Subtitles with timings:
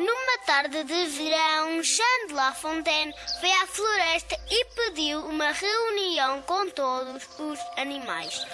[0.00, 6.40] Numa tarde de verão, Jean de La Fontaine foi à floresta e pediu uma reunião
[6.40, 8.46] com todos os animais.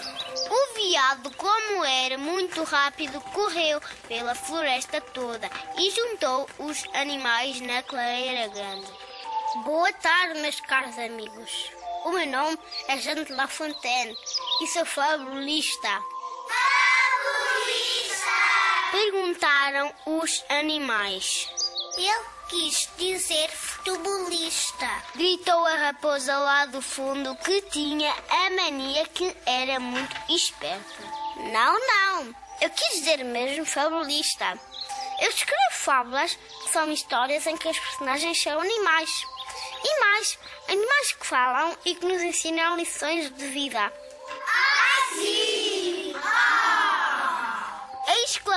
[0.50, 7.80] O veado, como era muito rápido, correu pela floresta toda e juntou os animais na
[7.84, 8.92] clareira grande.
[9.62, 11.70] Boa tarde, meus caros amigos.
[12.06, 14.16] O meu nome é Jean de La Fontaine
[14.62, 16.15] e sou fabulista.
[18.96, 21.46] Perguntaram os animais.
[21.98, 24.88] Ele quis dizer futebolista.
[25.14, 31.04] Gritou a raposa lá do fundo que tinha a mania que era muito esperta.
[31.52, 32.34] Não, não.
[32.62, 34.58] Eu quis dizer mesmo fabulista.
[35.20, 39.10] Eu escrevo fábulas que são histórias em que os personagens são animais.
[39.84, 43.92] E mais, animais que falam e que nos ensinam lições de vida.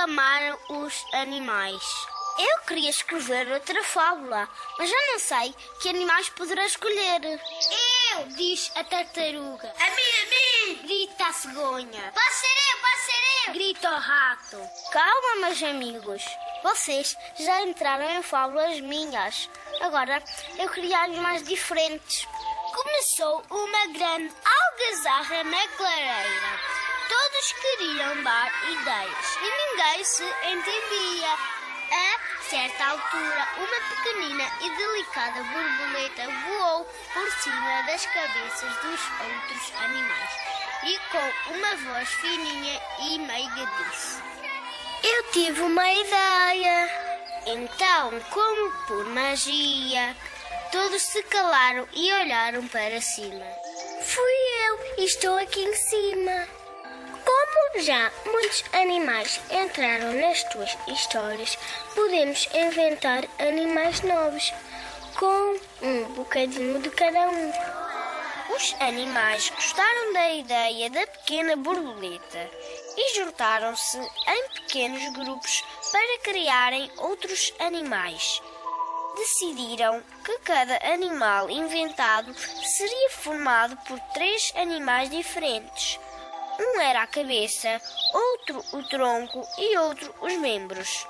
[0.00, 1.82] Exclamaram os animais.
[2.38, 4.48] Eu queria escrever outra fábula,
[4.78, 7.22] mas já não sei que animais poderá escolher.
[7.22, 9.74] Eu, diz a tartaruga.
[9.78, 10.82] A mim, a mim!
[10.86, 12.12] Grita a cegonha.
[12.14, 13.52] Pode ser eu, pode ser eu!
[13.52, 14.70] Grita o rato.
[14.90, 16.24] Calma, meus amigos.
[16.62, 19.50] Vocês já entraram em fábulas minhas.
[19.82, 20.22] Agora
[20.58, 22.26] eu queria animais diferentes.
[22.72, 26.79] Começou uma grande algazarra na clareira.
[27.10, 31.34] Todos queriam dar ideias e ninguém se entendia.
[31.90, 39.72] A certa altura, uma pequenina e delicada borboleta voou por cima das cabeças dos outros
[39.82, 40.30] animais
[40.84, 44.22] e com uma voz fininha e meiga disse:
[45.02, 47.10] Eu tive uma ideia.
[47.44, 50.16] Então, como por magia,
[50.70, 53.44] todos se calaram e olharam para cima.
[54.00, 54.32] Fui
[54.68, 56.59] eu e estou aqui em cima.
[57.60, 61.58] Como já muitos animais entraram nas tuas histórias,
[61.94, 64.52] podemos inventar animais novos
[65.18, 67.52] com um bocadinho de cada um.
[68.56, 72.50] Os animais gostaram da ideia da pequena borboleta
[72.96, 75.62] e juntaram-se em pequenos grupos
[75.92, 78.40] para criarem outros animais.
[79.16, 86.00] Decidiram que cada animal inventado seria formado por três animais diferentes
[86.60, 87.80] um era a cabeça,
[88.12, 91.06] outro o tronco e outro os membros.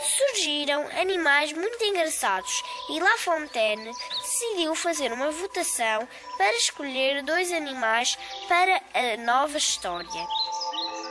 [0.00, 3.90] Surgiram animais muito engraçados e La Fontaine
[4.22, 6.08] decidiu fazer uma votação
[6.38, 8.16] para escolher dois animais
[8.48, 10.26] para a nova história.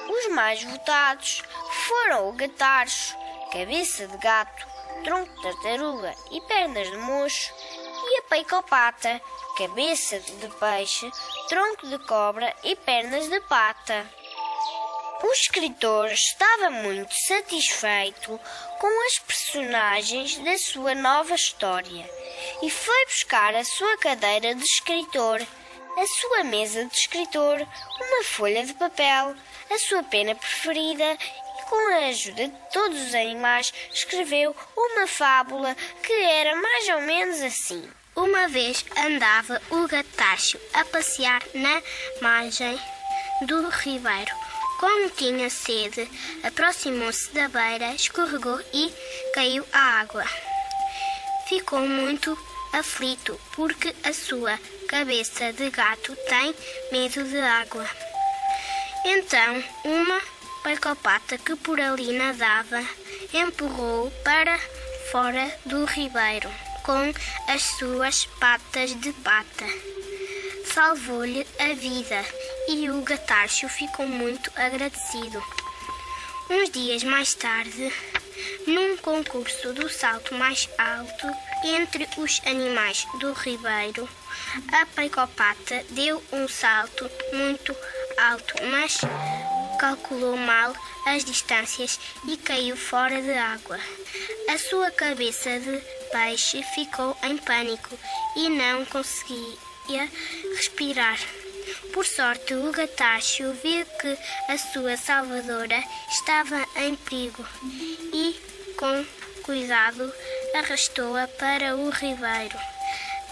[0.10, 1.44] Os mais votados
[1.88, 3.16] foram o gatarcho,
[3.52, 4.68] cabeça de gato,
[5.04, 7.54] tronco de tartaruga e pernas de mocho,
[8.08, 9.22] e a peicopata,
[9.58, 11.10] cabeça de peixe,
[11.50, 14.06] tronco de cobra e pernas de pata.
[15.24, 18.40] O escritor estava muito satisfeito
[18.80, 22.08] com as personagens da sua nova história
[22.62, 25.42] e foi buscar a sua cadeira de escritor,
[25.98, 29.36] a sua mesa de escritor, uma folha de papel,
[29.72, 31.18] a sua pena preferida
[31.70, 37.42] com a ajuda de todos os animais, escreveu uma fábula que era mais ou menos
[37.42, 37.90] assim.
[38.16, 41.82] Uma vez andava o gatacho a passear na
[42.22, 42.80] margem
[43.42, 44.34] do ribeiro.
[44.80, 46.10] Como tinha sede,
[46.44, 48.94] aproximou-se da beira, escorregou e
[49.34, 50.26] caiu à água.
[51.48, 52.38] Ficou muito
[52.74, 56.56] aflito porque a sua cabeça de gato tem
[56.92, 57.90] medo de água.
[59.06, 60.22] Então, uma
[60.66, 62.84] pacopata que por ali nadava
[63.32, 64.58] empurrou para
[65.12, 66.50] fora do ribeiro
[66.82, 67.14] com
[67.48, 69.66] as suas patas de pata.
[70.74, 72.26] Salvou-lhe a vida
[72.68, 75.40] e o gatacho ficou muito agradecido.
[76.50, 77.94] Uns dias mais tarde,
[78.66, 81.28] num concurso do salto mais alto
[81.64, 84.10] entre os animais do ribeiro,
[84.74, 87.76] a peicopata deu um salto muito
[88.18, 89.02] alto, mas
[89.76, 90.74] calculou mal
[91.06, 93.80] as distâncias e caiu fora de água.
[94.50, 95.82] A sua cabeça de
[96.12, 97.98] peixe ficou em pânico
[98.36, 100.10] e não conseguia
[100.56, 101.20] respirar.
[101.94, 104.18] Por sorte, o gatacho viu que
[104.50, 107.46] a sua salvadora estava em perigo
[108.14, 108.40] e,
[108.78, 109.06] com
[109.44, 110.12] cuidado,
[110.54, 112.58] arrastou-a para o ribeiro.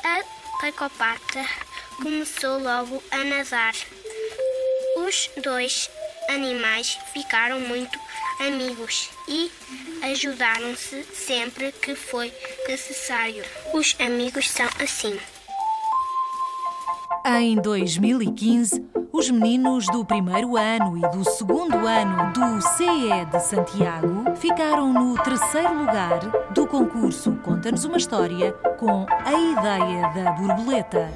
[0.04, 0.24] A
[0.62, 1.46] pacopata
[1.98, 3.76] começou logo a nadar.
[4.98, 5.90] Os dois
[6.30, 8.00] animais ficaram muito
[8.40, 9.52] amigos e
[10.04, 12.34] ajudaram-se sempre que foi
[12.68, 13.44] necessário.
[13.74, 15.20] Os amigos são assim.
[17.26, 24.36] Em 2015, os meninos do primeiro ano e do segundo ano do CE de Santiago
[24.36, 26.20] ficaram no terceiro lugar
[26.52, 31.14] do concurso Conta-nos uma História com a ideia da borboleta.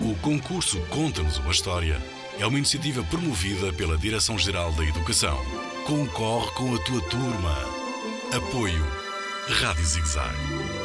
[0.00, 2.00] O concurso Conta-nos uma História
[2.38, 5.38] é uma iniciativa promovida pela Direção-Geral da Educação.
[5.86, 7.56] Concorre com a tua turma.
[8.32, 8.84] Apoio
[9.48, 10.75] Rádio Zigzag.